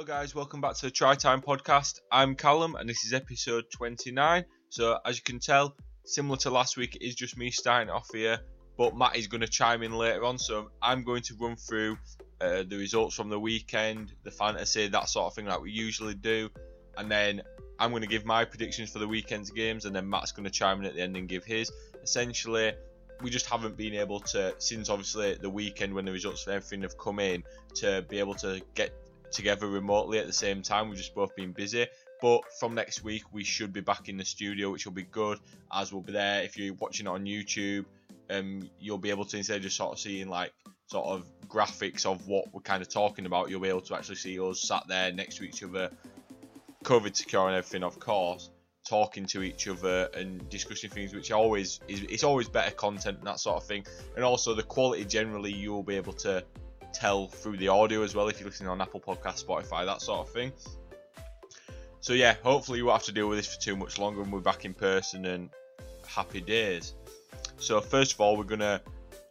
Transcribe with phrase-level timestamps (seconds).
[0.00, 2.00] Hello, guys, welcome back to the Try Time podcast.
[2.10, 4.46] I'm Callum, and this is episode 29.
[4.70, 5.76] So, as you can tell,
[6.06, 8.38] similar to last week, it is just me starting off here,
[8.78, 10.38] but Matt is going to chime in later on.
[10.38, 11.98] So, I'm going to run through
[12.40, 16.14] uh, the results from the weekend, the fantasy, that sort of thing, like we usually
[16.14, 16.48] do,
[16.96, 17.42] and then
[17.78, 20.50] I'm going to give my predictions for the weekend's games, and then Matt's going to
[20.50, 21.70] chime in at the end and give his.
[22.02, 22.72] Essentially,
[23.20, 26.80] we just haven't been able to, since obviously the weekend when the results of everything
[26.80, 27.44] have come in,
[27.74, 28.94] to be able to get
[29.32, 30.88] together remotely at the same time.
[30.88, 31.86] We've just both been busy.
[32.20, 35.38] But from next week, we should be back in the studio, which will be good,
[35.72, 36.42] as we'll be there.
[36.42, 37.86] If you're watching it on YouTube,
[38.28, 40.52] um, you'll be able to instead of just sort of seeing like
[40.86, 44.16] sort of graphics of what we're kind of talking about, you'll be able to actually
[44.16, 45.90] see us sat there next to each other,
[46.84, 48.50] COVID secure and everything, of course,
[48.88, 53.26] talking to each other and discussing things, which always is it's always better content and
[53.26, 53.84] that sort of thing.
[54.16, 56.44] And also the quality generally, you'll be able to
[56.92, 60.26] tell through the audio as well if you're listening on Apple Podcast, Spotify, that sort
[60.26, 60.52] of thing.
[62.00, 64.32] So yeah, hopefully you won't have to deal with this for too much longer and
[64.32, 65.50] we're back in person and
[66.06, 66.94] happy days.
[67.58, 68.80] So first of all, we're gonna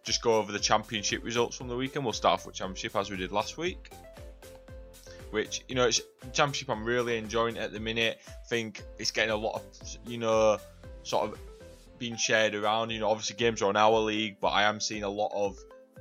[0.03, 2.05] just go over the championship results from the weekend.
[2.05, 3.91] We'll start off with championship as we did last week.
[5.31, 6.01] Which you know, it's
[6.33, 8.19] championship I'm really enjoying at the minute.
[8.27, 9.63] I think it's getting a lot of
[10.07, 10.57] you know,
[11.03, 11.39] sort of
[11.97, 12.91] being shared around.
[12.91, 15.59] You know, obviously games are on our league, but I am seeing a lot of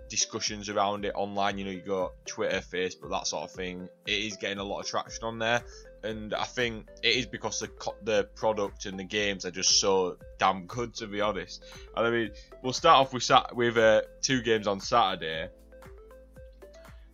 [0.09, 1.59] discussions around it online.
[1.59, 3.89] You know, you got Twitter, Facebook, that sort of thing.
[4.06, 5.62] It is getting a lot of traction on there,
[6.03, 7.70] and I think it is because the
[8.03, 11.65] the product and the games are just so damn good, to be honest.
[11.97, 12.31] And I mean,
[12.62, 15.48] we'll start off with sat with uh, two games on Saturday.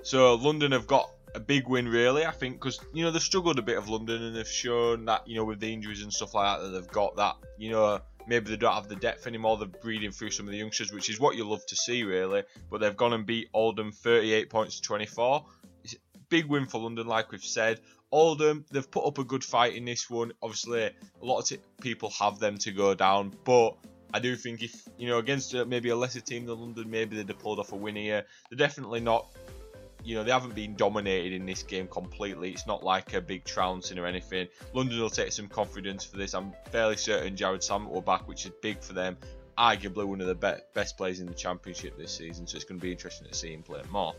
[0.02, 2.24] So London have got a big win, really.
[2.24, 5.26] I think because you know they've struggled a bit of London, and they've shown that
[5.26, 8.00] you know with the injuries and stuff like that that they've got that you know
[8.26, 9.58] maybe they don't have the depth anymore.
[9.58, 12.42] They're breeding through some of the youngsters, which is what you love to see, really.
[12.70, 15.44] But they've gone and beat Oldham 38 points to 24.
[15.82, 17.80] It's a big win for London, like we've said.
[18.10, 20.32] Oldham, they've put up a good fight in this one.
[20.42, 23.76] Obviously, a lot of t- people have them to go down, but
[24.14, 27.16] I do think if you know against uh, maybe a lesser team than London, maybe
[27.16, 28.24] they'd have pulled off a win here.
[28.48, 29.26] They're definitely not
[30.04, 32.50] you know, they haven't been dominated in this game completely.
[32.50, 34.48] It's not like a big trouncing or anything.
[34.74, 36.34] London will take some confidence for this.
[36.34, 39.16] I'm fairly certain Jarrod Sammut will back, which is big for them.
[39.56, 42.78] Arguably one of the be- best players in the championship this season, so it's going
[42.78, 44.14] to be interesting to see him play more.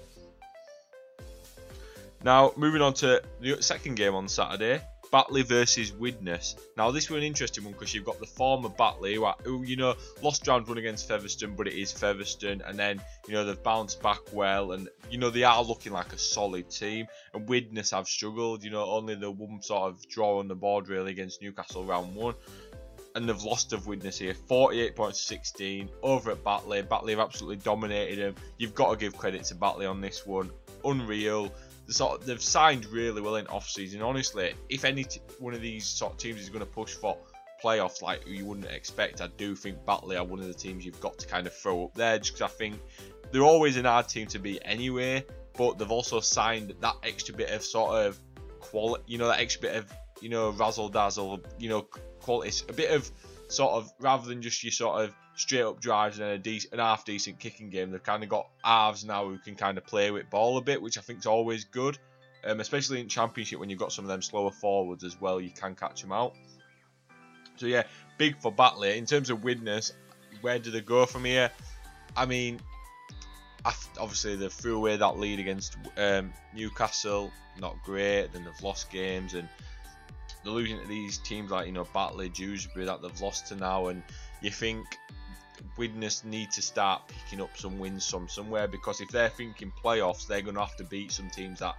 [2.23, 4.81] Now, moving on to the second game on Saturday,
[5.15, 6.57] Batley versus Widnes.
[6.75, 9.77] Now, this was an interesting one because you've got the former Batley, who, who, you
[9.77, 13.63] know, lost round one against Featherstone, but it is Featherstone, and then, you know, they've
[13.63, 17.91] bounced back well, and, you know, they are looking like a solid team, and Widnes
[17.91, 21.41] have struggled, you know, only the one sort of draw on the board, really, against
[21.41, 22.35] Newcastle round one.
[23.15, 26.81] And they've lost of Widnes here, 48 points to 16 over at Batley.
[26.81, 28.35] Batley have absolutely dominated them.
[28.57, 30.51] You've got to give credit to Batley on this one.
[30.83, 31.53] Unreal
[31.87, 34.01] sort of, they've signed really well in off season.
[34.01, 37.17] Honestly, if any t- one of these sort of teams is going to push for
[37.63, 40.99] playoffs like you wouldn't expect, I do think Batley are one of the teams you've
[40.99, 42.79] got to kind of throw up there, just because I think
[43.31, 45.25] they're always an hard team to beat anyway.
[45.57, 48.19] But they've also signed that extra bit of sort of
[48.59, 51.87] quality, you know, that extra bit of you know razzle dazzle, you know,
[52.19, 53.09] quality, a bit of
[53.47, 56.79] sort of rather than just your sort of straight up drives and a decent, an
[56.79, 57.91] half decent kicking game.
[57.91, 60.81] They've kind of got halves now who can kind of play with ball a bit,
[60.81, 61.97] which I think is always good,
[62.43, 65.39] um, especially in Championship when you've got some of them slower forwards as well.
[65.41, 66.33] You can catch them out.
[67.57, 67.83] So yeah,
[68.17, 69.93] big for Batley in terms of Widnes.
[70.41, 71.49] Where do they go from here?
[72.15, 72.59] I mean,
[73.99, 78.31] obviously they threw away that lead against um, Newcastle, not great.
[78.33, 79.47] Then they've lost games and
[80.43, 83.87] they're losing to these teams like you know Batley, Dewsbury that they've lost to now,
[83.87, 84.03] and
[84.41, 84.85] you think
[85.77, 90.41] Widnes need to start picking up some wins somewhere because if they're thinking playoffs, they're
[90.41, 91.75] going to have to beat some teams that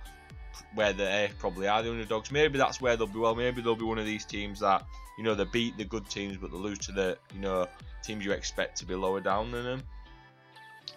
[0.74, 2.30] where they probably are the underdogs.
[2.30, 3.18] Maybe that's where they'll be.
[3.18, 4.84] Well, maybe they'll be one of these teams that
[5.18, 7.66] you know they beat the good teams, but they lose to the you know
[8.02, 9.82] teams you expect to be lower down than them.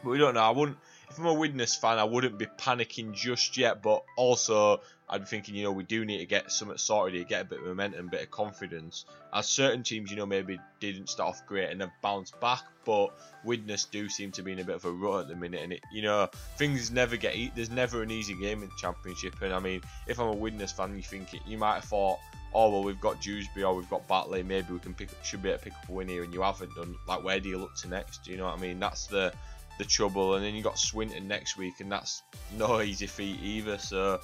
[0.03, 0.41] But we don't know.
[0.41, 0.77] I wouldn't.
[1.09, 3.81] If I'm a Widnes fan, I wouldn't be panicking just yet.
[3.81, 7.41] But also, I'd be thinking, you know, we do need to get something sorted get
[7.41, 9.05] a bit of momentum, a bit of confidence.
[9.33, 13.09] As certain teams, you know, maybe didn't start off great and have bounced back, but
[13.43, 15.61] Widnes do seem to be in a bit of a rut at the minute.
[15.63, 19.41] And, it, you know, things never get, there's never an easy game in the Championship.
[19.41, 22.19] And I mean, if I'm a Widnes fan, you think, it, you might have thought,
[22.53, 25.49] oh, well, we've got Dewsbury or we've got Batley, maybe we can pick, should be
[25.49, 26.95] able to pick up a win here, and you haven't done.
[27.07, 28.25] Like, where do you look to next?
[28.25, 28.79] Do you know what I mean?
[28.79, 29.33] That's the
[29.79, 30.35] the trouble.
[30.35, 32.21] And then you got Swinton next week, and that's
[32.55, 33.79] no easy feat either.
[33.79, 34.19] So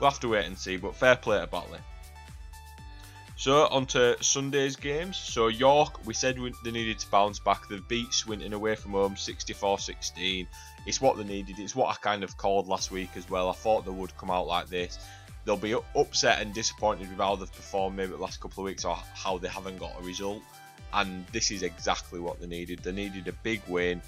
[0.00, 1.78] We'll have to wait and see, but fair play to Batley.
[3.36, 5.16] So on to Sunday's games.
[5.16, 7.68] So York, we said they needed to bounce back.
[7.68, 10.46] They've beat Swinton away from home 64-16.
[10.86, 11.58] It's what they needed.
[11.58, 13.48] It's what I kind of called last week as well.
[13.48, 14.98] I thought they would come out like this.
[15.44, 18.84] They'll be upset and disappointed with how they've performed maybe the last couple of weeks
[18.84, 20.42] or how they haven't got a result.
[20.94, 22.80] And this is exactly what they needed.
[22.80, 24.00] They needed a big win,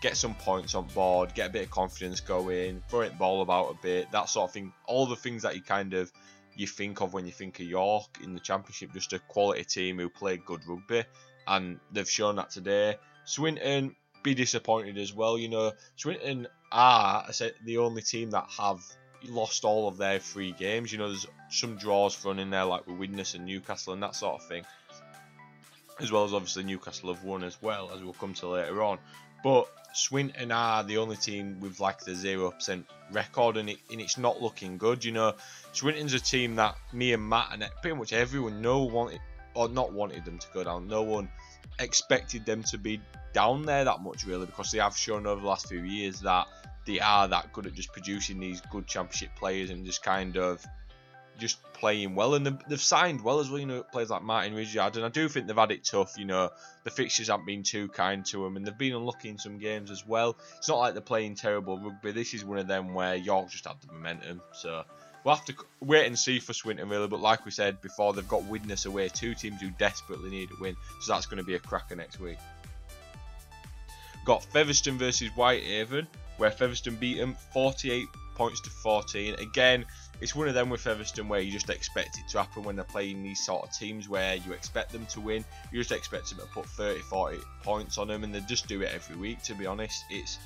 [0.00, 3.72] get some points on board, get a bit of confidence going, throw it ball about
[3.72, 4.72] a bit, that sort of thing.
[4.86, 6.12] All the things that you kind of
[6.56, 9.98] you think of when you think of York in the Championship, just a quality team
[9.98, 11.04] who play good rugby,
[11.46, 12.96] and they've shown that today.
[13.24, 15.38] Swinton be disappointed as well.
[15.38, 18.80] You know, Swinton are I said the only team that have
[19.28, 20.92] lost all of their three games.
[20.92, 24.14] You know, there's some draws thrown in there like with Widnes and Newcastle and that
[24.14, 24.64] sort of thing,
[26.02, 28.98] as well as obviously Newcastle have won as well, as we'll come to later on.
[29.42, 34.00] But Swinton are the only team with like the zero percent record, and, it, and
[34.00, 35.04] it's not looking good.
[35.04, 35.34] You know,
[35.72, 39.20] Swinton's a team that me and Matt and pretty much everyone know wanted
[39.54, 40.86] or not wanted them to go down.
[40.86, 41.28] No one
[41.78, 43.00] expected them to be
[43.32, 46.46] down there that much really because they have shown over the last few years that
[46.86, 50.64] they are that good at just producing these good championship players and just kind of
[51.38, 53.58] just playing well, and they've signed well as well.
[53.58, 56.18] You know, players like Martyn Ridyard, and I do think they've had it tough.
[56.18, 56.50] You know,
[56.84, 59.90] the fixtures haven't been too kind to them, and they've been unlucky in some games
[59.90, 60.36] as well.
[60.58, 62.12] It's not like they're playing terrible rugby.
[62.12, 64.42] This is one of them where York just had the momentum.
[64.52, 64.84] So
[65.24, 67.08] we'll have to wait and see for Swinton really.
[67.08, 70.60] But like we said before, they've got Widnes away, two teams who desperately need a
[70.60, 70.76] win.
[71.00, 72.38] So that's going to be a cracker next week.
[74.24, 76.06] Got Featherstone versus Whitehaven,
[76.36, 79.34] where Featherstone beat them 48 points to 14.
[79.34, 79.86] Again,
[80.20, 82.84] it's one of them with Featherstone where you just expect it to happen when they're
[82.84, 85.44] playing these sort of teams where you expect them to win.
[85.72, 88.82] You just expect them to put 30, 40 points on them, and they just do
[88.82, 89.42] it every week.
[89.44, 90.38] To be honest, it's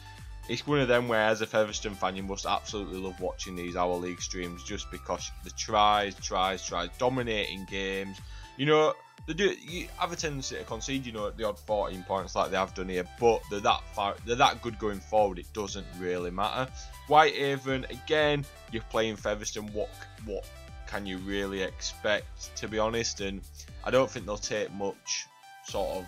[0.48, 3.76] it's one of them where, as a Featherstone fan, you must absolutely love watching these
[3.76, 8.18] Our League streams just because the tries, tries, tries, dominating games.
[8.56, 8.94] You know,
[9.26, 12.50] they do you have a tendency to concede, you know, the odd 14 points like
[12.50, 15.38] they have done here, but they're that far, they're that good going forward.
[15.38, 16.70] It doesn't really matter.
[17.06, 19.68] Whitehaven again, you're playing Featherstone.
[19.72, 19.90] What
[20.26, 20.46] what
[20.86, 23.20] can you really expect, to be honest?
[23.20, 23.40] And
[23.84, 25.26] I don't think they'll take much
[25.64, 26.06] sort of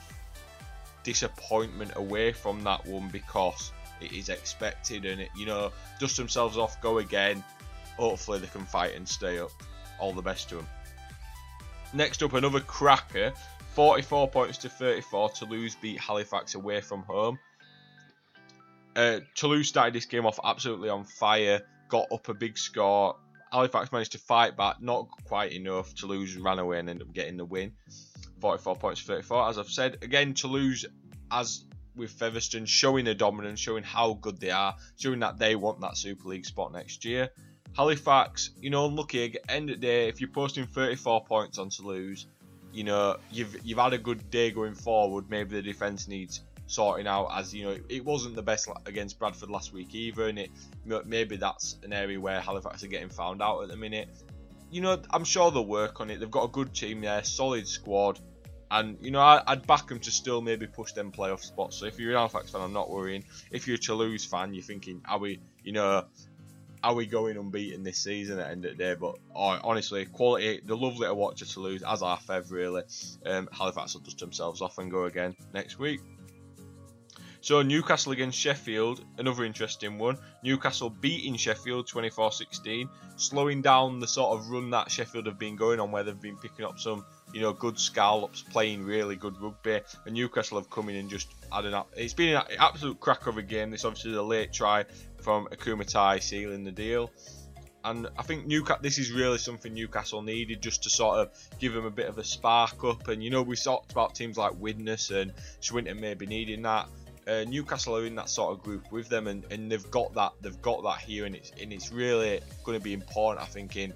[1.02, 6.58] disappointment away from that one because it is expected and it, you know, dust themselves
[6.58, 7.42] off, go again.
[7.96, 9.50] Hopefully they can fight and stay up.
[9.98, 10.66] All the best to them.
[11.92, 13.32] Next up, another cracker.
[13.74, 15.30] 44 points to 34.
[15.30, 17.38] Toulouse beat Halifax away from home.
[18.96, 23.16] Uh, Toulouse started this game off absolutely on fire, got up a big score.
[23.52, 25.94] Halifax managed to fight back, not quite enough.
[25.94, 27.72] Toulouse ran away and ended up getting the win.
[28.40, 29.48] 44 points to 34.
[29.50, 30.86] As I've said, again, Toulouse,
[31.30, 35.80] as with Featherstone, showing their dominance, showing how good they are, showing that they want
[35.80, 37.30] that Super League spot next year.
[37.76, 39.36] Halifax, you know, unlucky.
[39.48, 42.26] End of the day, if you're posting 34 points on Toulouse,
[42.72, 45.28] you know, you've you've had a good day going forward.
[45.28, 49.50] Maybe the defence needs sorting out, as you know, it wasn't the best against Bradford
[49.50, 50.50] last week either, and it
[51.04, 54.08] maybe that's an area where Halifax are getting found out at the minute.
[54.70, 56.18] You know, I'm sure they'll work on it.
[56.18, 58.18] They've got a good team there, solid squad,
[58.70, 61.76] and you know, I, would back them to still maybe push them playoff spots.
[61.76, 63.24] So if you're an Halifax fan, I'm not worrying.
[63.50, 66.04] If you're a Toulouse fan, you're thinking, are we, you know,
[66.82, 68.94] are we going unbeaten this season at the end of the day?
[68.94, 72.82] But oh, honestly, quality, they're lovely to watch Toulouse, as are Fev really.
[73.24, 76.00] Um, Halifax will dust themselves off and go again next week.
[77.46, 80.18] So Newcastle against Sheffield, another interesting one.
[80.42, 85.78] Newcastle beating Sheffield 24-16, slowing down the sort of run that Sheffield have been going
[85.78, 89.80] on, where they've been picking up some, you know, good scallops, playing really good rugby.
[90.06, 91.84] And Newcastle have come in and just had an.
[91.96, 93.70] It's been an absolute crack of a game.
[93.70, 94.84] This obviously the late try
[95.26, 97.10] from Akumatai sealing the deal.
[97.82, 101.72] And I think Newcastle, this is really something Newcastle needed just to sort of give
[101.72, 103.08] them a bit of a spark up.
[103.08, 106.88] And you know, we talked about teams like Widnes and Swinton maybe needing that.
[107.26, 110.30] Uh, Newcastle are in that sort of group with them, and, and they've got that.
[110.42, 113.42] They've got that here, and it's and it's really going to be important.
[113.42, 113.94] I think in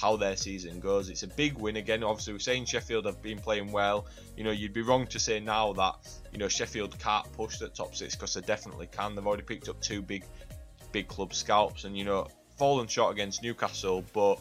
[0.00, 1.10] how their season goes.
[1.10, 2.04] It's a big win again.
[2.04, 4.06] Obviously, we're saying Sheffield have been playing well.
[4.36, 5.94] You know, you'd be wrong to say now that
[6.32, 9.14] you know Sheffield can't push the top six because they definitely can.
[9.14, 10.24] They've already picked up two big
[10.92, 14.38] big club scalps and you know fallen short against Newcastle, but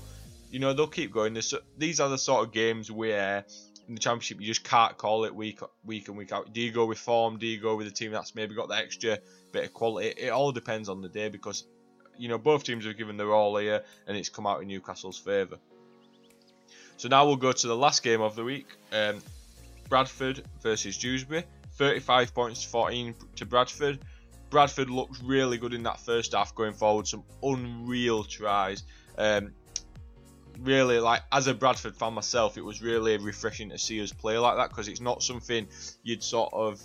[0.52, 1.34] you know they'll keep going.
[1.34, 3.46] This, these are the sort of games where
[3.88, 6.54] in the championship you just can't call it week week and week out.
[6.54, 7.38] Do you go with form?
[7.38, 9.20] Do you go with a team that's maybe got the extra
[9.52, 10.10] bit of quality?
[10.10, 11.66] It, it all depends on the day because
[12.18, 15.18] you know both teams have given their all here and it's come out in Newcastle's
[15.18, 15.58] favour.
[16.98, 18.68] So now we'll go to the last game of the week.
[18.92, 19.20] Um,
[19.88, 21.44] Bradford versus Dewsbury.
[21.74, 24.00] 35 points to 14 to Bradford.
[24.50, 27.08] Bradford looked really good in that first half going forward.
[27.08, 28.84] Some unreal tries.
[29.18, 29.54] Um,
[30.60, 34.38] really like as a Bradford fan myself, it was really refreshing to see us play
[34.38, 35.68] like that because it's not something
[36.04, 36.82] you'd sort of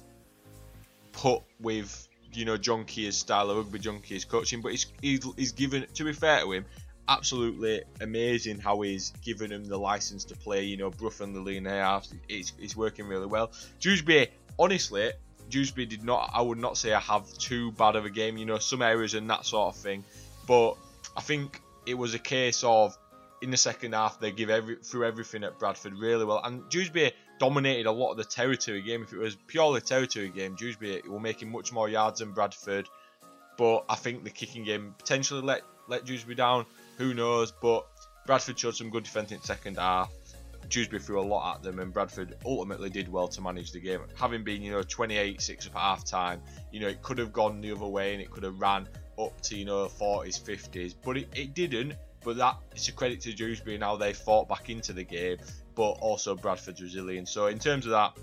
[1.13, 5.53] put with you know John Kear's style of rugby, John Kear's coaching, but he's, he's,
[5.53, 6.65] given to be fair to him,
[7.09, 10.65] absolutely amazing how he's given him the license to play.
[10.65, 11.67] You know, Bruff and the lean
[12.29, 13.53] it's, it's working really well.
[13.81, 14.29] Dewsbury,
[14.59, 15.13] honestly,
[15.49, 16.31] Dewsbury did not.
[16.33, 18.37] I would not say I have too bad of a game.
[18.37, 20.05] You know, some errors and that sort of thing,
[20.47, 20.75] but
[21.17, 22.97] I think it was a case of
[23.43, 27.13] in the second half they give every through everything at Bradford really well, and Dewsbury
[27.39, 29.03] dominated a lot of the territory game.
[29.03, 32.89] If it was purely territory game, Dewsbury were making much more yards than Bradford,
[33.59, 36.67] but I think the kicking game potentially let let Dewsbury down.
[36.99, 37.53] Who knows?
[37.53, 37.87] But
[38.27, 40.11] Bradford showed some good defence in second half.
[40.69, 44.01] Dewsbury threw a lot at them, and Bradford ultimately did well to manage the game.
[44.15, 46.41] Having been, you know, 28-6 at half time,
[46.71, 48.89] you know, it could have gone the other way and it could have ran
[49.19, 53.21] up to, you know, 40s, 50s, but it, it didn't but that it's a credit
[53.23, 55.39] to Dewsbury how they fought back into the game,
[55.75, 57.31] but also Bradford's resilience.
[57.31, 58.17] So in terms of that,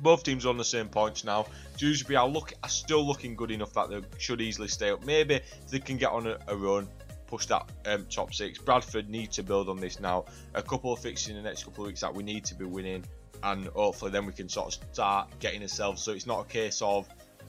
[0.00, 1.46] both teams are on the same points now.
[1.76, 5.04] Dewsbury are look are still looking good enough that they should easily stay up.
[5.04, 6.88] Maybe they can get on a, a run,
[7.34, 8.58] push that um, top six.
[8.58, 10.24] Bradford need to build on this now.
[10.54, 12.64] A couple of fixes in the next couple of weeks that we need to be
[12.64, 13.04] winning,
[13.42, 16.00] and hopefully then we can sort of start getting ourselves.
[16.00, 17.08] So it's not a case of,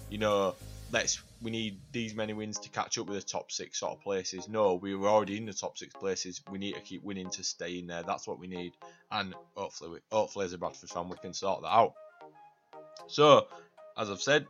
[0.10, 0.56] you know,
[0.92, 4.02] let's we need these many wins to catch up with the top six sort of
[4.02, 4.50] places.
[4.50, 6.42] No, we were already in the top six places.
[6.50, 8.02] We need to keep winning to stay in there.
[8.02, 8.74] That's what we need,
[9.12, 11.94] and hopefully, we, hopefully as a Bradford fan, we can sort that out.
[13.06, 13.46] So,
[13.96, 14.48] as I've said,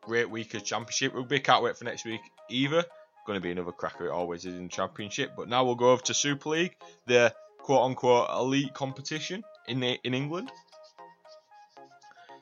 [0.00, 1.40] great week of Championship rugby.
[1.40, 2.86] Can't wait for next week either.
[3.26, 4.06] Going to be another cracker.
[4.06, 5.32] It always is in the Championship.
[5.36, 9.98] But now we'll go over to Super League, the quote unquote elite competition in the,
[10.04, 10.50] in England.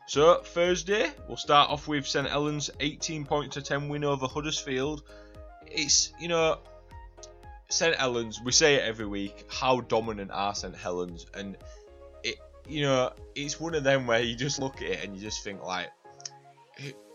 [0.08, 5.02] So Thursday, we'll start off with St Helens 18 points to 10 win over Huddersfield.
[5.66, 6.60] It's you know
[7.68, 8.40] St Helens.
[8.42, 9.44] We say it every week.
[9.50, 11.26] How dominant are St Helens?
[11.34, 11.58] And
[12.24, 15.20] it you know it's one of them where you just look at it and you
[15.20, 15.90] just think like,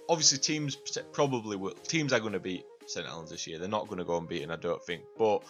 [0.08, 0.78] obviously teams
[1.14, 3.60] probably will teams are going to beat St Helens this year.
[3.60, 5.04] They're not going to go and beat, him, I don't think.
[5.18, 5.44] But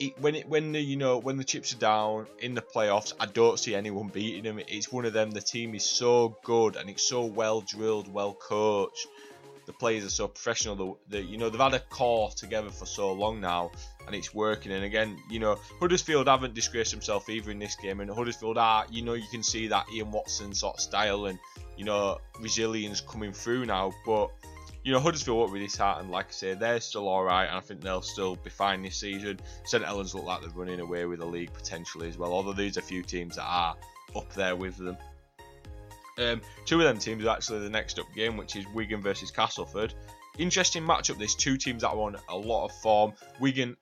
[0.00, 3.12] it, when it when the you know when the chips are down in the playoffs,
[3.18, 4.60] I don't see anyone beating them.
[4.66, 5.30] It's one of them.
[5.30, 9.06] The team is so good and it's so well drilled, well coached.
[9.66, 10.76] The players are so professional.
[11.08, 13.70] The, the you know they've had a core together for so long now,
[14.06, 14.72] and it's working.
[14.72, 18.84] And again, you know Huddersfield haven't disgraced themselves either in this game, and Huddersfield are
[18.90, 21.38] you know you can see that Ian Watson sort of style and
[21.78, 24.30] you know resilience coming through now, but
[24.84, 27.60] you know, Huddersfield won't be and Like I say, they're still all right, and I
[27.60, 29.40] think they'll still be fine this season.
[29.64, 32.76] St Helens look like they're running away with the league potentially as well, although there's
[32.76, 33.76] a few teams that are
[34.14, 34.98] up there with them.
[36.18, 39.30] Um, two of them teams are actually the next up game, which is Wigan versus
[39.30, 39.94] Castleford.
[40.36, 41.16] Interesting matchup.
[41.16, 43.14] There's two teams that are on a lot of form.
[43.40, 43.76] Wigan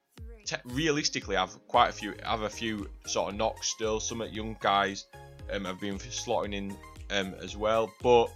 [0.46, 3.98] te- realistically have quite a few, have a few sort of knocks still.
[3.98, 5.06] Some young guys
[5.52, 6.76] um, have been slotting in
[7.10, 8.28] um, as well, but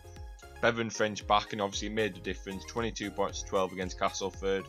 [0.66, 2.64] Bevan French back and obviously made the difference.
[2.64, 4.64] 22 points to 12 against Castleford.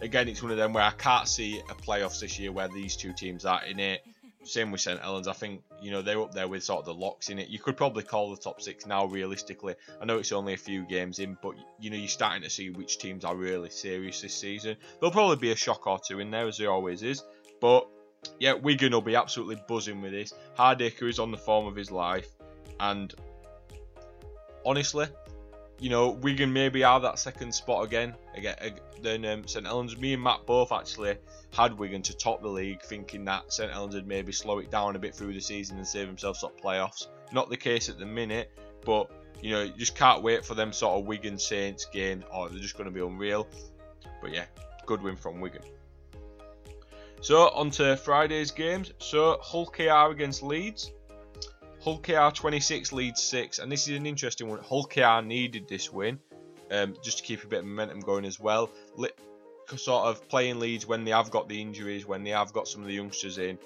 [0.00, 2.94] Again, it's one of them where I can't see a playoffs this year where these
[2.94, 4.00] two teams are in it.
[4.44, 5.26] Same with St Helens.
[5.26, 7.48] I think you know they're up there with sort of the locks in it.
[7.48, 9.74] You could probably call the top six now realistically.
[10.00, 12.70] I know it's only a few games in, but you know you're starting to see
[12.70, 14.76] which teams are really serious this season.
[15.00, 17.24] There'll probably be a shock or two in there as there always is,
[17.60, 17.88] but
[18.38, 20.32] yeah, Wigan will be absolutely buzzing with this.
[20.56, 22.28] Hardaker is on the form of his life,
[22.78, 23.12] and
[24.64, 25.06] honestly,
[25.80, 28.14] you know, Wigan maybe have that second spot again.
[28.34, 28.56] Again,
[29.00, 29.96] then um, St Helens.
[29.96, 31.16] Me and Matt both actually
[31.54, 34.94] had Wigan to top the league, thinking that St Helens would maybe slow it down
[34.94, 37.06] a bit through the season and save themselves up playoffs.
[37.32, 38.52] Not the case at the minute,
[38.84, 39.10] but
[39.40, 42.60] you know, you just can't wait for them sort of Wigan Saints game, or they're
[42.60, 43.48] just going to be unreal.
[44.20, 44.44] But yeah,
[44.84, 45.62] good win from Wigan.
[47.22, 48.92] So on to Friday's games.
[48.98, 50.92] So Hull KR against Leeds.
[51.82, 54.58] Hull KR 26 Leeds 6, and this is an interesting one.
[54.58, 56.18] Hull KR needed this win
[56.70, 58.70] um, just to keep a bit of momentum going as well.
[59.76, 62.82] sort of playing Leeds when they have got the injuries, when they have got some
[62.82, 63.58] of the youngsters in.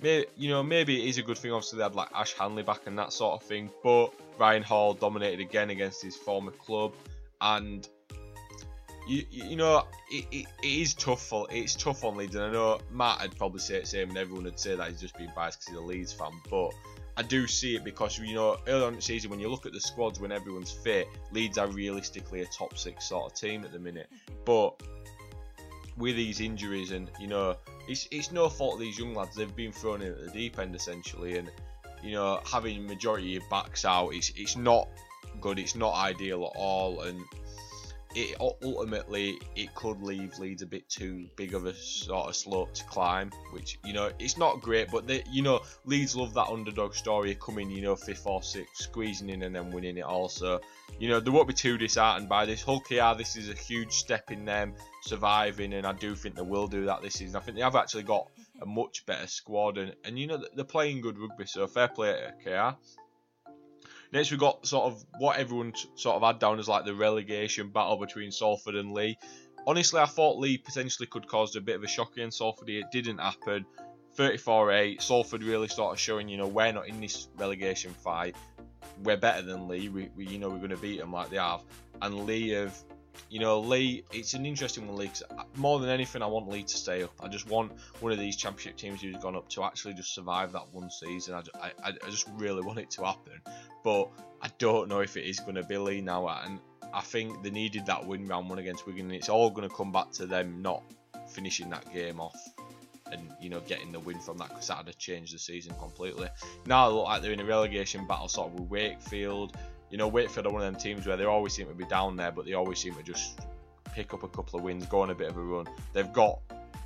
[0.00, 1.52] Maybe, you know, maybe it is a good thing.
[1.52, 3.70] Obviously, they had like Ash Handley back and that sort of thing.
[3.82, 6.94] But Ryan Hall dominated again against his former club,
[7.40, 7.86] and
[9.08, 12.52] you, you know, it, it, it is tough for it's tough on Leeds, and I
[12.52, 15.32] know Matt would probably say the same, and everyone would say that he's just being
[15.34, 16.32] biased because he's a Leeds fan.
[16.48, 16.70] But
[17.18, 19.66] I do see it because you know early on in the season when you look
[19.66, 23.64] at the squads when everyone's fit, Leeds are realistically a top six sort of team
[23.64, 24.08] at the minute.
[24.44, 24.80] But
[25.96, 27.56] with these injuries and you know
[27.88, 29.34] it's it's no fault of these young lads.
[29.34, 31.50] They've been thrown in at the deep end essentially, and
[32.04, 34.88] you know having majority of backs out, it's it's not
[35.40, 35.58] good.
[35.58, 37.20] It's not ideal at all, and
[38.14, 42.72] it ultimately it could leave Leeds a bit too big of a sort of slope
[42.74, 46.48] to climb, which you know it's not great, but they, you know Leeds love that
[46.48, 50.04] underdog story coming, you know fifth or sixth, squeezing in and then winning it.
[50.04, 50.60] Also,
[50.98, 52.62] you know they won't be too disheartened by this.
[52.62, 56.42] Hull KR, this is a huge step in them surviving, and I do think they
[56.42, 57.36] will do that this season.
[57.36, 58.28] I think they have actually got
[58.62, 62.12] a much better squad, and and you know they're playing good rugby, so fair play
[62.12, 62.76] to KR.
[64.12, 67.68] Next, we've got sort of what everyone sort of had down as like the relegation
[67.68, 69.18] battle between Salford and Leigh.
[69.66, 72.70] Honestly, I thought Leigh potentially could cause a bit of a shock against Salford.
[72.70, 73.66] It didn't happen.
[74.16, 75.02] 34-8.
[75.02, 78.34] Salford really started showing, you know, we're not in this relegation fight.
[79.02, 79.90] We're better than Leigh.
[79.90, 81.62] We, we you know, we're going to beat them like they have.
[82.00, 82.82] And Leigh have
[83.30, 85.10] you know, Leigh, it's an interesting one, Leigh.
[85.30, 87.12] Uh, more than anything, I want Leigh to stay up.
[87.20, 90.52] I just want one of these championship teams who's gone up to actually just survive
[90.52, 91.34] that one season.
[91.34, 91.42] I,
[91.84, 93.40] I, I just really want it to happen.
[93.84, 94.08] But
[94.42, 96.28] I don't know if it is going to be Leigh now.
[96.28, 96.58] And
[96.92, 99.06] I think they needed that win round one against Wigan.
[99.06, 100.82] And it's all going to come back to them not
[101.28, 102.36] finishing that game off
[103.12, 105.74] and you know getting the win from that because that would have changed the season
[105.78, 106.28] completely.
[106.66, 109.56] Now they look like they're in a relegation battle sort of with Wakefield
[109.90, 112.16] you know, Wakefield are one of them teams where they always seem to be down
[112.16, 113.40] there, but they always seem to just
[113.94, 115.66] pick up a couple of wins, go on a bit of a run.
[115.92, 116.40] They've got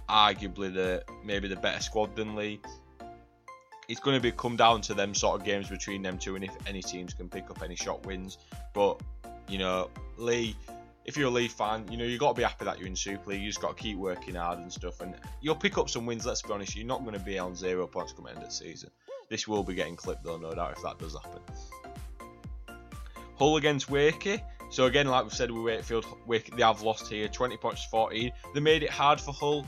[0.09, 2.61] arguably the maybe the better squad than Leigh.
[3.89, 6.45] It's going to be come down to them sort of games between them two, and
[6.45, 8.39] if any teams can pick up any shot wins.
[8.73, 9.01] But
[9.49, 10.57] you know, Leigh,
[11.05, 12.97] if you're a Leigh fan, you know you got to be happy that you're in
[12.97, 13.43] Super League.
[13.43, 16.25] You just got to keep working hard and stuff, and you'll pick up some wins.
[16.25, 18.51] Let's be honest, you're not going to be on zero points come end of the
[18.51, 18.91] season.
[19.29, 21.43] This will be getting clipped though, no doubt, if that does happen.
[23.39, 24.43] Hull against Wakey.
[24.71, 27.91] So again, like we've said with Wakefield, Wake, they have lost here, 20 points to
[27.91, 28.33] 14.
[28.55, 29.67] They made it hard for Hull.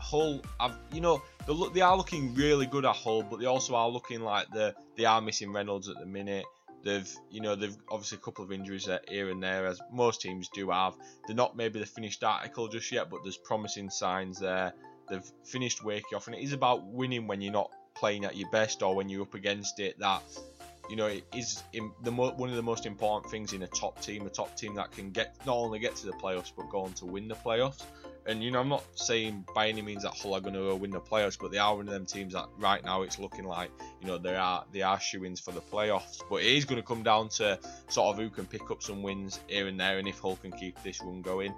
[0.00, 3.46] Hull, have, you know, they, look, they are looking really good at Hull, but they
[3.46, 6.46] also are looking like they they are missing Reynolds at the minute.
[6.82, 10.48] They've, you know, they've obviously a couple of injuries here and there, as most teams
[10.54, 10.94] do have.
[11.26, 14.72] They're not maybe the finished article just yet, but there's promising signs there.
[15.08, 18.50] They've finished Wakey off, and it is about winning when you're not playing at your
[18.50, 19.98] best or when you're up against it.
[19.98, 20.22] That
[20.88, 24.26] you know, it is the one of the most important things in a top team,
[24.26, 26.92] a top team that can get not only get to the playoffs but go on
[26.94, 27.82] to win the playoffs.
[28.26, 30.90] And you know, I'm not saying by any means that Hull are going to win
[30.90, 33.70] the playoffs, but they are one of them teams that right now it's looking like
[34.00, 36.22] you know they are they are shoo-ins for the playoffs.
[36.28, 39.02] But it is going to come down to sort of who can pick up some
[39.02, 41.54] wins here and there, and if Hull can keep this run going.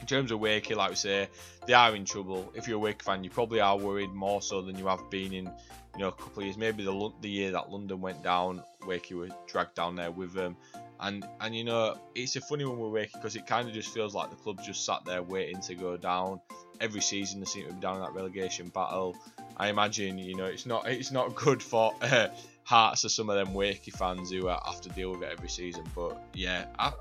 [0.00, 1.28] In terms of Wakey, like we say,
[1.66, 2.50] they are in trouble.
[2.56, 5.32] If you're a Wakey fan, you probably are worried more so than you have been
[5.32, 5.48] in
[5.96, 9.12] you know, a couple of years, maybe the the year that London went down, Wakey
[9.12, 10.56] were dragged down there with them.
[11.00, 13.92] And and you know, it's a funny one with Wakey because it kind of just
[13.92, 16.40] feels like the club's just sat there waiting to go down.
[16.80, 19.16] Every season they seem to be down in that relegation battle.
[19.56, 22.28] I imagine you know it's not it's not good for uh,
[22.64, 25.84] hearts of some of them Wakey fans who have to deal with it every season.
[25.94, 26.92] But yeah, I,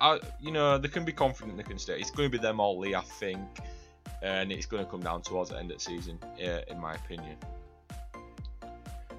[0.00, 1.98] I, you know they can be confident they can stay.
[1.98, 3.40] It's going to be them all, Leigh, I think,
[4.22, 6.94] and it's going to come down towards the end of the season, uh, in my
[6.94, 7.36] opinion.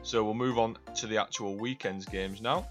[0.07, 2.65] So we'll move on to the actual weekend's games now.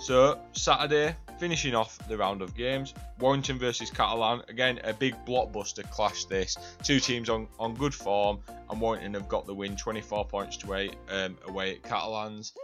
[0.00, 4.40] So Saturday, finishing off the round of games, Warrington versus Catalan.
[4.48, 6.24] Again, a big blockbuster clash.
[6.24, 8.38] This two teams on, on good form,
[8.70, 12.54] and Warrington have got the win, 24 points to eight um, away at Catalans.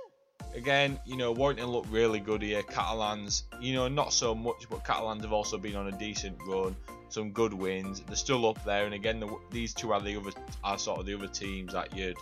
[0.55, 2.63] Again, you know Warrington look really good here.
[2.63, 6.75] Catalans, you know, not so much, but Catalans have also been on a decent run,
[7.11, 8.01] some good wins.
[8.01, 10.31] They're still up there, and again, the, these two are the other
[10.63, 12.17] are sort of the other teams that you'd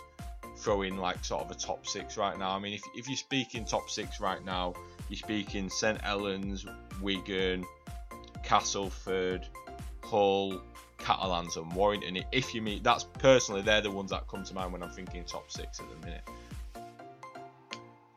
[0.57, 2.51] throw in like sort of a top six right now.
[2.51, 4.73] I mean, if, if you're speaking top six right now,
[5.09, 6.65] you're speaking St Helens,
[7.01, 7.65] Wigan,
[8.43, 9.47] Castleford,
[10.03, 10.61] Hull,
[10.97, 12.23] Catalans, and Warrington.
[12.31, 15.23] If you meet, that's personally they're the ones that come to mind when I'm thinking
[15.23, 16.23] top six at the minute.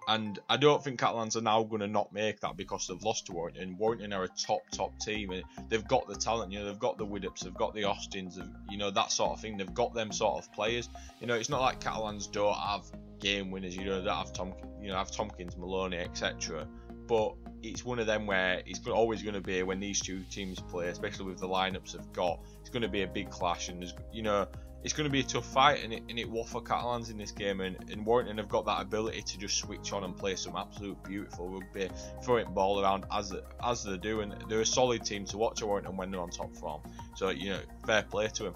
[0.08, 3.26] And I don't think Catalans are now going to not make that because they've lost
[3.26, 3.76] to Warrington.
[3.76, 6.52] Warrington are a top, top team, and they've got the talent.
[6.52, 8.38] You know, they've got the Widdops, they've got the Austins,
[8.70, 9.56] you know that sort of thing.
[9.56, 10.88] They've got them sort of players.
[11.20, 12.84] You know, it's not like Catalans don't have
[13.18, 13.76] game winners.
[13.76, 16.68] You know, they have Tom, you know, have Tomkins, Maloney, etc.
[17.08, 20.60] But it's one of them where it's always going to be when these two teams
[20.60, 22.40] play, especially with the lineups they've got.
[22.60, 24.46] It's going to be a big clash, and you know,
[24.84, 27.32] it's going to be a tough fight, and it, and it for Catalans in this
[27.32, 27.60] game.
[27.60, 31.02] And, and Warrington have got that ability to just switch on and play some absolute
[31.02, 31.90] beautiful rugby,
[32.22, 34.20] throwing ball around as as they do.
[34.20, 36.82] And they're a solid team to watch at Warrington when they're on top form.
[37.16, 38.54] So you know, fair play to them.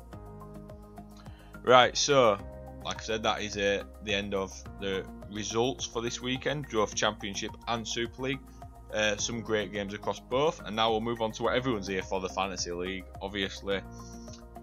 [1.63, 2.39] Right, so
[2.85, 6.95] like I said, that is uh, the end of the results for this weekend, both
[6.95, 8.41] Championship and Super League.
[8.93, 12.03] Uh, some great games across both, and now we'll move on to what everyone's here
[12.03, 13.05] for the Fantasy League.
[13.23, 13.81] Obviously,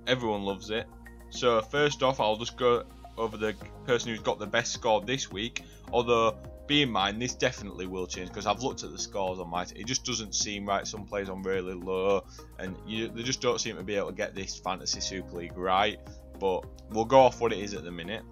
[0.06, 0.86] everyone loves it.
[1.30, 2.84] So first off, I'll just go
[3.18, 5.64] over the person who's got the best score this week.
[5.92, 6.38] Although,
[6.68, 9.64] be in mind, this definitely will change because I've looked at the scores on my.
[9.64, 10.86] T- it just doesn't seem right.
[10.86, 12.26] Some players on really low,
[12.60, 15.58] and you, they just don't seem to be able to get this fantasy Super League
[15.58, 16.00] right.
[16.40, 18.24] But we'll go off what it is at the minute.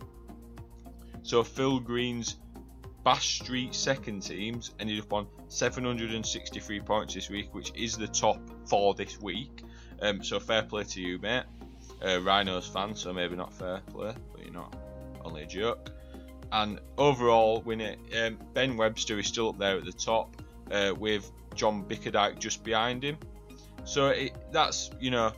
[1.23, 2.35] So Phil Green's
[3.05, 8.39] Bash Street second teams ended up on 763 points this week, which is the top
[8.65, 9.61] for this week.
[10.01, 11.43] Um, so fair play to you, mate.
[12.03, 14.75] Uh, Rhinos fan, so maybe not fair play, but you're not
[15.23, 15.91] only a joke.
[16.51, 20.41] And overall, winner um, Ben Webster is still up there at the top,
[20.71, 23.19] uh, with John Bickerdike just behind him.
[23.83, 25.31] So it, that's you know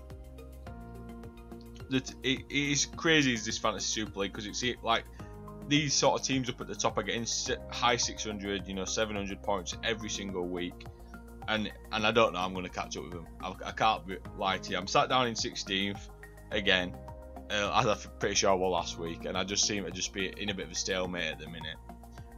[1.89, 5.03] that it, it is crazy as this fantasy super league because it's like
[5.67, 7.25] these sort of teams up at the top are getting
[7.69, 10.85] high 600, you know, 700 points every single week,
[11.47, 13.27] and and I don't know I'm going to catch up with them.
[13.41, 14.03] I, I can't
[14.37, 14.77] lie to you.
[14.77, 15.99] I'm sat down in 16th
[16.51, 16.95] again,
[17.49, 20.13] uh, as I'm pretty sure I was last week, and I just seem to just
[20.13, 21.77] be in a bit of a stalemate at the minute.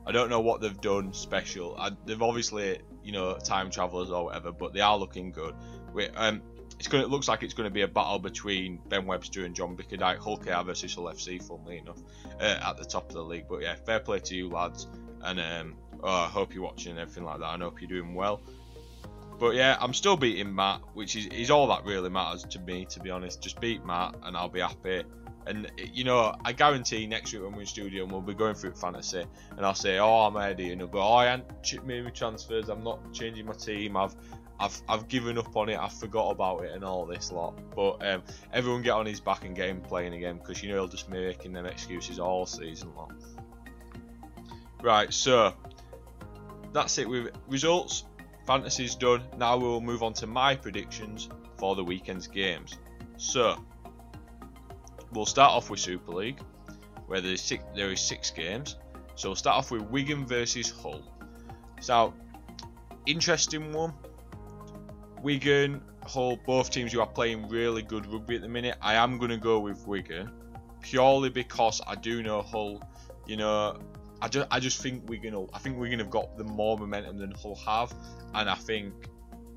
[0.06, 1.76] I don't know what they've done special.
[1.78, 5.54] I, they've obviously, you know, time travelers or whatever, but they are looking good.
[5.94, 6.42] We, um,
[6.80, 7.04] it's going.
[7.04, 10.18] It looks like it's going to be a battle between Ben Webster and John Bickerdike,
[10.18, 11.98] Hull KR versus Hull FC, funnily enough,
[12.40, 13.46] uh, at the top of the league.
[13.50, 14.88] But yeah, fair play to you lads,
[15.22, 17.46] and um, oh, I hope you're watching and everything like that.
[17.46, 18.42] I hope you're doing well.
[19.40, 22.86] But yeah, I'm still beating Matt, which is, is all that really matters to me,
[22.86, 23.42] to be honest.
[23.42, 25.04] Just beat Matt, and I'll be happy.
[25.48, 28.54] And you know, I guarantee next week when we're in studio and we'll be going
[28.54, 29.26] through fantasy,
[29.56, 32.70] and I'll say, "Oh, I'm ready," and he'll go, "Oh, I haven't made my transfers.
[32.70, 33.96] I'm not changing my team.
[33.96, 34.14] I've
[34.60, 35.80] I've I've given up on it.
[35.80, 37.58] I forgot about it and all this lot.
[37.76, 40.88] But um, everyone get on his back and him playing again because you know he'll
[40.88, 43.16] just be making them excuses all season long.
[44.82, 45.54] Right, so
[46.74, 48.04] that's it with results.
[48.50, 49.22] Fantasy's done.
[49.38, 52.80] Now we will move on to my predictions for the weekend's games.
[53.18, 53.64] So
[55.14, 56.40] we'll start off with Super League,
[57.06, 58.78] where there is six, there is six games.
[59.14, 61.04] So we'll start off with Wigan versus Hull.
[61.80, 62.12] So
[63.06, 63.94] interesting one.
[65.22, 68.78] Wigan, Hull, both teams who are playing really good rugby at the minute.
[68.82, 70.32] I am going to go with Wigan
[70.82, 72.82] purely because I do know Hull.
[73.28, 73.80] You know,
[74.22, 75.34] I just I just think Wigan.
[75.34, 77.94] Will, I think Wigan have got the more momentum than Hull have,
[78.34, 78.94] and I think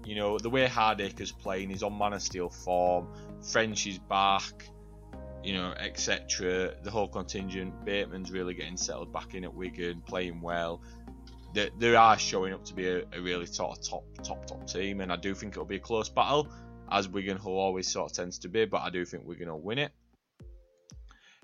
[0.05, 3.09] you know the way Hardaker's playing, he's on Man of Steel form.
[3.43, 4.69] French is back.
[5.43, 6.75] You know, etc.
[6.85, 7.85] The whole contingent.
[7.85, 10.81] Bateman's really getting settled back in at Wigan, playing well
[11.53, 14.67] they, they are showing up to be a, a really sort of top top top
[14.67, 16.49] team, and I do think it'll be a close battle,
[16.91, 18.65] as Wigan Hull always sort of tends to be.
[18.65, 19.93] But I do think we're gonna win it.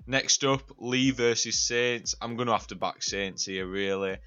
[0.09, 2.15] Next up, Leigh versus Saints.
[2.19, 4.17] I'm going to have to back Saints here, really.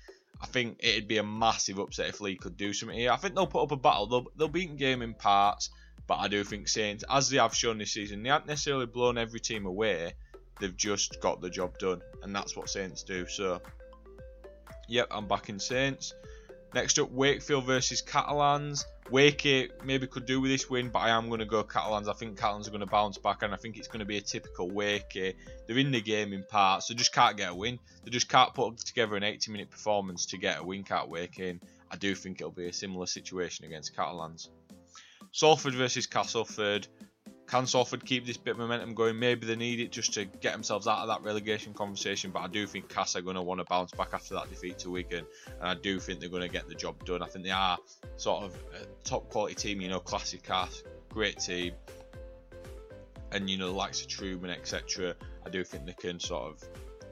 [0.40, 3.10] I think it'd be a massive upset if Leigh could do something here.
[3.10, 4.06] I think they'll put up a battle.
[4.06, 5.70] They'll, they'll beat game in parts,
[6.06, 9.18] but I do think Saints, as they have shown this season, they haven't necessarily blown
[9.18, 10.12] every team away.
[10.60, 13.26] They've just got the job done, and that's what Saints do.
[13.26, 13.60] So
[14.86, 16.14] Yep, I'm back in Saints.
[16.74, 18.86] Next up, Wakefield versus Catalans.
[19.10, 22.08] Wakey maybe could do with this win, but I am going to go Catalans.
[22.08, 24.16] I think Catalans are going to bounce back, and I think it's going to be
[24.16, 25.34] a typical Wakey.
[25.66, 27.78] They're in the game in parts, so just can't get a win.
[28.04, 31.60] They just can't put together an 80 minute performance to get a win, can't Wakey.
[31.90, 34.48] I do think it'll be a similar situation against Catalans.
[35.30, 36.86] Salford versus Castleford.
[37.52, 39.18] Can Salford keep this bit of momentum going?
[39.18, 42.46] Maybe they need it just to get themselves out of that relegation conversation, but I
[42.46, 45.26] do think Cass are going to want to bounce back after that defeat to Wigan,
[45.60, 47.22] and I do think they're going to get the job done.
[47.22, 47.76] I think they are
[48.16, 51.74] sort of a top quality team, you know, classic Cass, great team,
[53.32, 55.14] and you know, the likes of Trueman, etc.
[55.44, 56.64] I do think they can sort of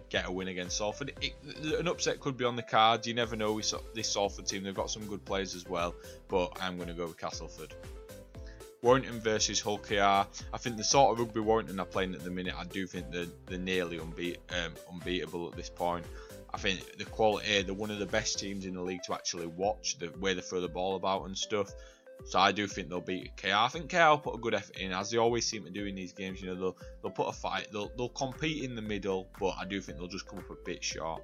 [0.08, 1.12] get a win against Salford.
[1.20, 1.34] It,
[1.78, 3.06] an upset could be on the cards.
[3.06, 3.60] You never know
[3.94, 4.62] this Salford team.
[4.62, 5.94] They've got some good players as well,
[6.28, 7.74] but I'm going to go with Castleford.
[8.82, 9.94] Warrington versus Hull KR.
[10.52, 13.10] I think the sort of rugby Warrington are playing at the minute, I do think
[13.10, 16.06] they're, they're nearly unbeat, um, unbeatable at this point.
[16.52, 19.46] I think the quality, they're one of the best teams in the league to actually
[19.46, 21.72] watch, the way they throw the ball about and stuff.
[22.26, 23.52] So I do think they'll beat KR.
[23.52, 25.86] I think KR will put a good effort in, as they always seem to do
[25.86, 26.40] in these games.
[26.40, 29.64] You know, they'll they'll put a fight, they'll they'll compete in the middle, but I
[29.64, 31.22] do think they'll just come up a bit short.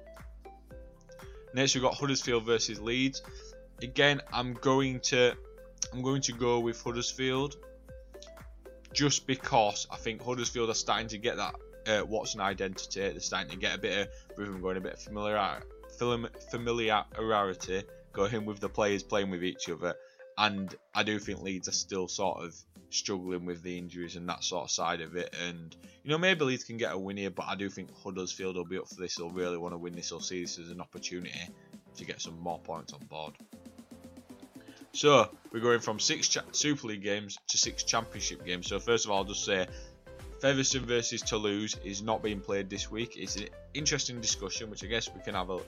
[1.53, 3.21] Next we've got Huddersfield versus Leeds.
[3.81, 5.35] Again, I'm going to
[5.93, 7.57] I'm going to go with Huddersfield
[8.93, 11.55] just because I think Huddersfield are starting to get that
[11.87, 13.01] uh, Watson identity.
[13.01, 15.65] They're starting to get a bit of rhythm going, a bit of familiarity,
[16.51, 19.95] familiarity going with the players playing with each other.
[20.37, 22.55] And I do think Leeds are still sort of
[22.89, 25.35] struggling with the injuries and that sort of side of it.
[25.47, 28.55] And you know, maybe Leeds can get a win here, but I do think Huddersfield
[28.55, 29.15] will be up for this.
[29.15, 30.09] They'll really want to win this.
[30.09, 31.31] They'll see this as an opportunity
[31.95, 33.33] to get some more points on board.
[34.93, 38.67] So we're going from six Super League games to six Championship games.
[38.67, 39.67] So first of all, I'll just say
[40.39, 43.17] Featherstone versus Toulouse is not being played this week.
[43.17, 45.59] It's an interesting discussion, which I guess we can have a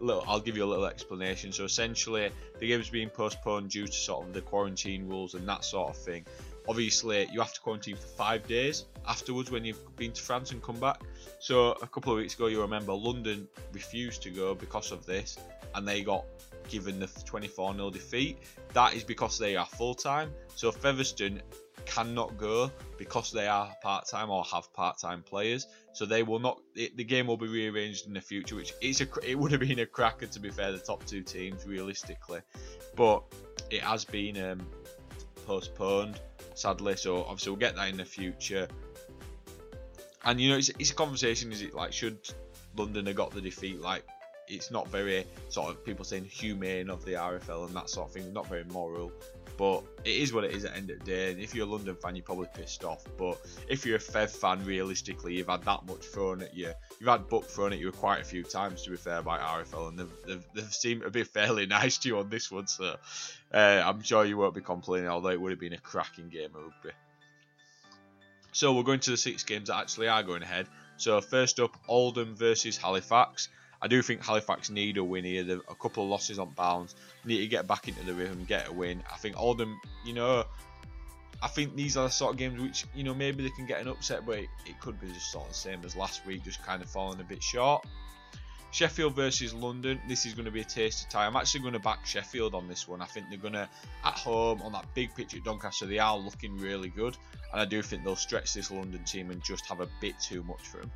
[0.00, 0.24] little.
[0.26, 1.52] I'll give you a little explanation.
[1.52, 5.64] So essentially, the game's being postponed due to sort of the quarantine rules and that
[5.64, 6.26] sort of thing.
[6.68, 10.60] Obviously, you have to quarantine for five days afterwards when you've been to France and
[10.62, 11.00] come back.
[11.38, 15.38] So a couple of weeks ago, you remember London refused to go because of this,
[15.76, 16.24] and they got
[16.68, 18.38] given the 24 0 defeat.
[18.72, 20.30] That is because they are full time.
[20.54, 21.42] So Featherstone
[21.84, 25.66] cannot go because they are part time or have part time players.
[25.92, 26.60] So they will not.
[26.74, 29.06] The game will be rearranged in the future, which is a.
[29.22, 30.72] It would have been a cracker to be fair.
[30.72, 32.40] The top two teams realistically,
[32.94, 33.22] but
[33.70, 34.66] it has been um,
[35.46, 36.20] postponed
[36.56, 36.96] sadly.
[36.96, 38.68] So obviously we'll get that in the future.
[40.24, 41.52] And you know, it's, it's a conversation.
[41.52, 42.18] Is it like should
[42.76, 43.80] London have got the defeat?
[43.80, 44.04] Like
[44.48, 48.14] it's not very sort of people saying humane of the RFL and that sort of
[48.14, 48.32] thing.
[48.32, 49.12] Not very moral.
[49.56, 51.30] But it is what it is at the end of the day.
[51.30, 53.04] And if you're a London fan, you're probably pissed off.
[53.16, 56.72] But if you're a Fev fan, realistically, you've had that much thrown at you.
[57.00, 59.88] You've had Buck thrown at you quite a few times, to be fair, by RFL,
[59.88, 62.66] and they've, they've, they've seemed to be fairly nice to you on this one.
[62.66, 62.96] So
[63.54, 66.50] uh, I'm sure you won't be complaining, although it would have been a cracking game
[66.54, 66.90] of rugby.
[68.52, 70.66] So we're going to the six games that actually are going ahead.
[70.96, 73.48] So first up, Oldham versus Halifax.
[73.80, 75.60] I do think Halifax need a win here.
[75.68, 76.94] A couple of losses on bounce.
[77.24, 79.02] Need to get back into the rhythm, get a win.
[79.12, 80.44] I think Oldham, you know,
[81.42, 83.80] I think these are the sort of games which, you know, maybe they can get
[83.80, 86.44] an upset, but it, it could be just sort of the same as last week,
[86.44, 87.84] just kind of falling a bit short.
[88.70, 90.00] Sheffield versus London.
[90.08, 91.34] This is going to be a taste of time.
[91.34, 93.00] I'm actually going to back Sheffield on this one.
[93.00, 93.68] I think they're going to,
[94.04, 97.16] at home on that big pitch at Doncaster, they are looking really good.
[97.52, 100.42] And I do think they'll stretch this London team and just have a bit too
[100.42, 100.90] much for them.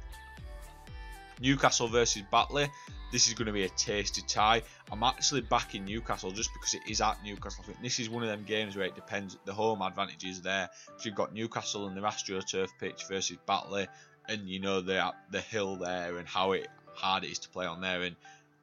[1.40, 2.68] Newcastle versus Batley.
[3.12, 4.62] This is going to be a tasty tie.
[4.92, 7.64] I'm actually backing Newcastle just because it is at Newcastle.
[7.64, 9.37] I think this is one of them games where it depends.
[9.44, 10.70] The home advantage is there.
[11.03, 13.88] You've got Newcastle and the AstroTurf pitch versus Batley,
[14.29, 17.66] and you know the the hill there and how it hard it is to play
[17.66, 18.03] on there.
[18.03, 18.14] And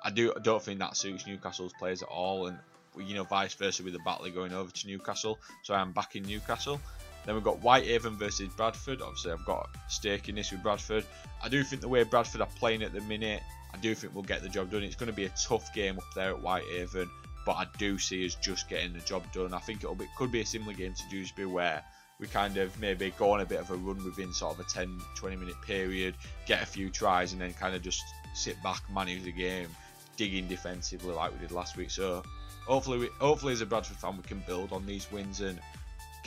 [0.02, 2.48] I do I don't think that suits Newcastle's players at all.
[2.48, 2.58] And
[2.98, 5.40] you know vice versa with the Batley going over to Newcastle.
[5.64, 6.80] So I'm backing Newcastle.
[7.28, 9.02] Then we've got Whitehaven versus Bradford.
[9.02, 11.04] Obviously, I've got a stake in this with Bradford.
[11.44, 14.24] I do think the way Bradford are playing at the minute, I do think we'll
[14.24, 14.82] get the job done.
[14.82, 17.10] It's going to be a tough game up there at Whitehaven,
[17.46, 19.54] but I do see us just getting the job done.
[19.54, 21.84] I think it'll be could be a similar game to Dewsbury where
[22.18, 24.70] we kind of maybe go on a bit of a run within sort of a
[24.70, 28.82] 10 20 minute period, get a few tries, and then kind of just sit back,
[28.90, 29.68] manage the game,
[30.16, 31.92] digging defensively like we did last week.
[31.92, 32.24] So
[32.66, 35.60] hopefully, we, hopefully as a Bradford fan, we can build on these wins and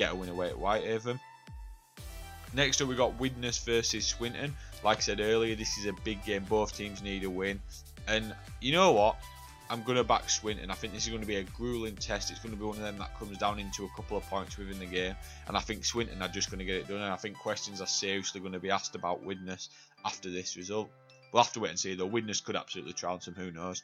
[0.01, 1.21] get a win away at Whitehaven.
[2.55, 4.57] Next up, we got Widnes versus Swinton.
[4.83, 6.45] Like I said earlier, this is a big game.
[6.49, 7.61] Both teams need a win.
[8.09, 9.17] And you know what?
[9.69, 10.71] I'm going to back Swinton.
[10.71, 12.31] I think this is going to be a grueling test.
[12.31, 14.57] It's going to be one of them that comes down into a couple of points
[14.57, 15.15] within the game.
[15.47, 17.03] And I think Swinton are just going to get it done.
[17.03, 19.69] And I think questions are seriously going to be asked about Widnes
[20.05, 20.91] after this result.
[21.33, 22.07] We'll have to wait and see, though.
[22.07, 23.35] Widnes could absolutely trounce them.
[23.35, 23.83] Who knows?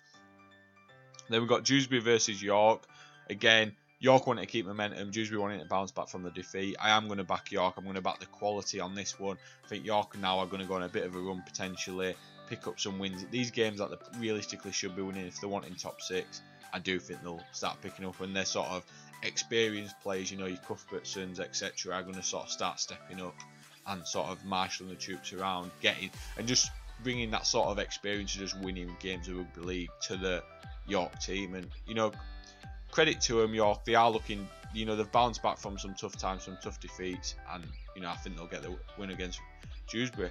[1.28, 2.82] Then we've got Dewsbury versus York.
[3.30, 6.76] Again, York wanting to keep momentum, Dewsbury wanting to bounce back from the defeat.
[6.80, 7.74] I am going to back York.
[7.76, 9.38] I'm going to back the quality on this one.
[9.64, 12.14] I think York now are going to go on a bit of a run potentially,
[12.48, 13.24] pick up some wins.
[13.30, 16.42] These games that they realistically should be winning if they're wanting top six,
[16.74, 18.84] I do think they'll start picking up when they're sort of
[19.22, 23.34] experienced players, you know, your Cuthbertsons, etc., are going to sort of start stepping up
[23.86, 26.70] and sort of marshalling the troops around, getting and just
[27.02, 30.42] bringing that sort of experience of just winning games of rugby league to the
[30.86, 31.54] York team.
[31.54, 32.12] And you know,
[32.96, 33.84] credit to them, York.
[33.84, 37.34] They are looking, you know, they've bounced back from some tough times, some tough defeats,
[37.52, 37.62] and
[37.94, 39.38] you know, I think they'll get the win against
[39.86, 40.30] Dewsbury.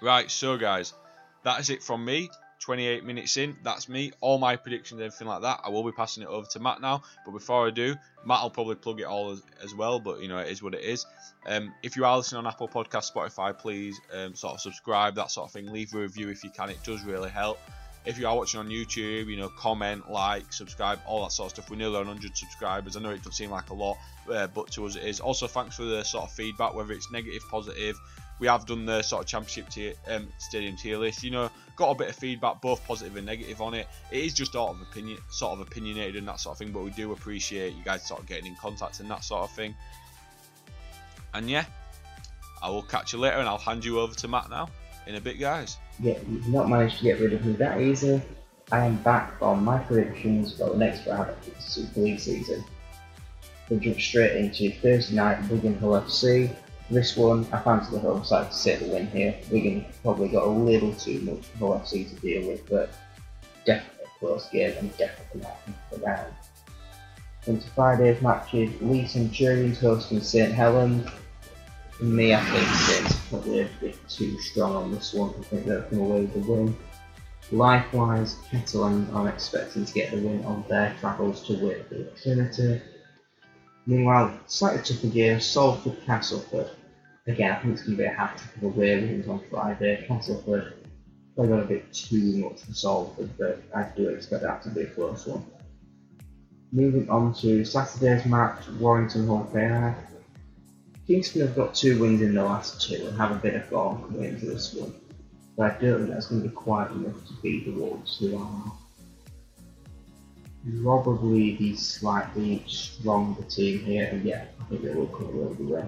[0.00, 0.94] Right, so guys,
[1.42, 2.30] that is it from me.
[2.60, 4.12] 28 minutes in, that's me.
[4.20, 5.60] All my predictions, everything like that.
[5.64, 7.02] I will be passing it over to Matt now.
[7.24, 9.98] But before I do, Matt will probably plug it all as, as well.
[9.98, 11.04] But you know, it is what it is.
[11.46, 15.32] Um, if you are listening on Apple Podcast, Spotify, please um, sort of subscribe, that
[15.32, 15.72] sort of thing.
[15.72, 16.70] Leave a review if you can.
[16.70, 17.58] It does really help.
[18.06, 21.50] If you are watching on YouTube, you know, comment, like, subscribe, all that sort of
[21.56, 21.70] stuff.
[21.70, 22.96] We're nearly 100 subscribers.
[22.96, 23.98] I know it doesn't seem like a lot,
[24.30, 25.20] uh, but to us it is.
[25.20, 27.98] Also, thanks for the sort of feedback, whether it's negative, positive.
[28.38, 31.22] We have done the sort of championship tier, um, stadium tier list.
[31.22, 33.86] You know, got a bit of feedback, both positive and negative on it.
[34.10, 36.72] It is just sort of opinion, sort of opinionated and that sort of thing.
[36.72, 39.50] But we do appreciate you guys sort of getting in contact and that sort of
[39.50, 39.74] thing.
[41.34, 41.66] And yeah,
[42.62, 44.70] I will catch you later, and I'll hand you over to Matt now
[45.10, 48.22] in a bit, guys yeah, you've not managed to get rid of me that easy.
[48.72, 52.64] I am back on my predictions for the next round of the Super League season.
[53.68, 56.54] We'll jump straight into Thursday night, Wigan Hull FC.
[56.90, 59.34] This one, I fancy the Hull side to sit the win here.
[59.50, 62.90] Wigan probably got a little too much Hull FC to deal with, but
[63.64, 65.58] definitely a close game and definitely not
[65.90, 66.32] the round.
[67.46, 71.08] Into Friday's matches, Leeds Centurions hosting St Helens.
[72.00, 75.30] Me, I think Saints probably a bit too strong on this one.
[75.30, 76.76] I think they'll come away with the win.
[77.52, 82.82] Likewise, Catalan are expecting to get the win on their travels to Wakefield Trinity.
[83.86, 86.70] Meanwhile, slightly tougher game, Salford Castleford.
[87.26, 90.04] Again, I think it's going to be a half of away wins on Friday.
[90.06, 90.74] Castleford
[91.34, 94.82] probably got a bit too much for Salford, but I do expect that to be
[94.82, 95.44] a close one.
[96.72, 99.96] Moving on to Saturday's match, Warrington Hall Fair.
[101.10, 104.00] Kingston have got two wins in the last two and have a bit of form
[104.00, 104.94] coming into this one.
[105.56, 108.38] But I don't think that's going to be quite enough to beat the Wolves, who
[108.38, 108.72] are
[110.84, 115.64] probably the slightly stronger team here, and yeah, I think they will come away the
[115.64, 115.84] way.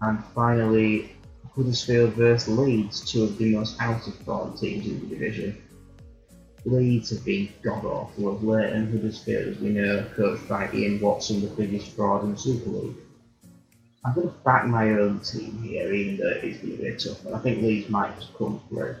[0.00, 1.12] And finally,
[1.54, 5.62] Huddersfield versus Leeds, two of the most out of form teams in the division.
[6.64, 11.02] Leeds have been god awful of late, and Huddersfield, as we know, coached by Ian
[11.02, 12.96] Watson, the biggest fraud in Super League.
[14.06, 16.88] I'm going to back my own team here, even though it is going to be
[16.88, 18.94] a tough, and I think Leeds might just come through.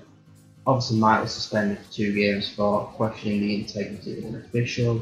[0.66, 5.00] Obviously, Mike was suspended for two games for questioning the integrity of an official.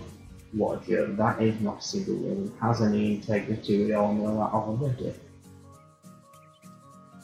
[0.52, 4.36] What a joke that is, not a single one has any integrity, we all know
[4.36, 5.14] that already.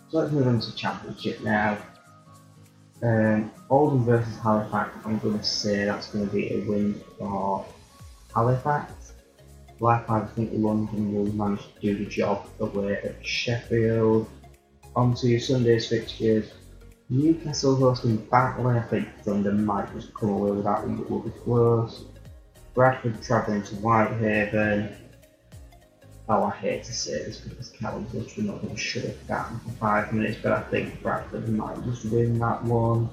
[0.08, 1.76] So let's move on to Championship now.
[3.02, 7.66] Um, Oldham versus Halifax, I'm going to say that's going to be a win for
[8.34, 8.99] Halifax.
[9.80, 14.28] Likewise, I think London will manage to do the job away at Sheffield.
[14.94, 16.52] On to Sunday's fixtures.
[17.08, 21.20] Newcastle hosting Batley, I think Thunder might just come away with that one, it will
[21.20, 22.04] be close.
[22.74, 24.94] Bradford travelling to Whitehaven.
[26.28, 29.60] Oh, I hate to say this because Callum's literally not going to shut it down
[29.64, 33.08] for five minutes, but I think Bradford might just win that one.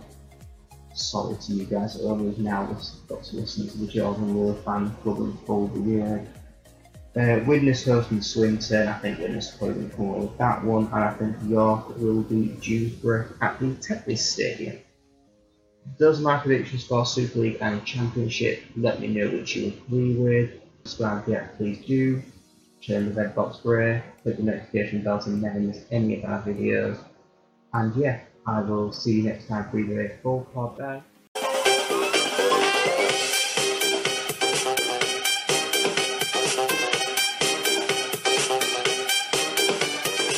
[0.94, 2.66] Sorry to you guys at home who've now
[3.08, 6.28] got to listen to the Jordan Moore fan club and full the year.
[7.18, 11.04] Uh, Widnes hosting Swinton, I think Widnes are probably going come with that one, and
[11.04, 14.78] I think York will beat Dewsbury at the Tetley's Stadium.
[15.98, 18.62] Those are my predictions for Super League and Championship.
[18.76, 20.52] Let me know which you agree with.
[20.84, 22.22] Subscribe yet, please do
[22.86, 26.42] turn the red box grey, click the notification bell to never miss any of our
[26.44, 26.98] videos.
[27.74, 30.78] And yeah, I will see you next time for either a full pod.
[30.78, 31.02] Bye.